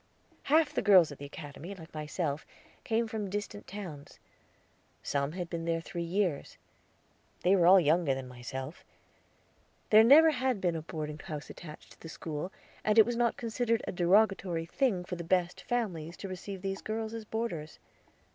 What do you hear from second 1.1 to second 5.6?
at the Academy, like myself, came from distant towns. Some had